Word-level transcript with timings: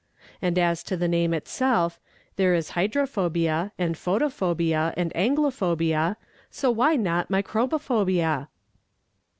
And 0.41 0.57
as 0.57 0.81
to 0.85 0.97
the 0.97 1.07
name 1.07 1.31
itself, 1.31 1.99
there 2.35 2.55
is 2.55 2.71
hydrophobia, 2.71 3.71
and 3.77 3.93
photophobia, 3.95 4.95
and 4.97 5.13
Anglophobia 5.13 6.15
so 6.49 6.71
why 6.71 6.95
not 6.95 7.29
microbophobia? 7.29 8.47